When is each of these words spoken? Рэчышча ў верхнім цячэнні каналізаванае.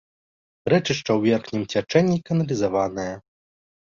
Рэчышча 0.73 1.03
ў 1.13 1.19
верхнім 1.33 1.63
цячэнні 1.73 2.17
каналізаванае. 2.31 3.09